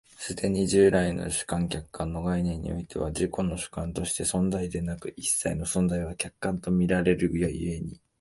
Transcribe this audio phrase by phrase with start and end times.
[0.17, 7.45] 更に従来の主観・客観の概念においては、自己は主観として存在でなく、一切の存在は客観と見られる故
[7.83, 8.01] に、